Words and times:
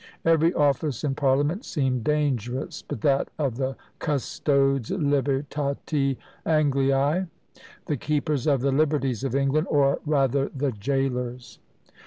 Every 0.25 0.51
office 0.55 1.03
in 1.03 1.13
parliament 1.13 1.63
seemed 1.63 2.03
"dangerous," 2.03 2.81
but 2.81 3.01
that 3.01 3.29
of 3.37 3.57
the 3.57 3.75
"Custodes 3.99 4.89
libertatis 4.89 6.17
Angliæ," 6.43 7.27
the 7.85 7.97
keepers 7.97 8.47
of 8.47 8.61
the 8.61 8.71
liberties 8.71 9.23
of 9.23 9.35
England! 9.35 9.67
or 9.69 9.99
rather 10.07 10.49
"the 10.55 10.71
gaolers!" 10.71 11.59